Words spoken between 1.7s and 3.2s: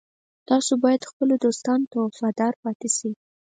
ته وفادار پاتې شئ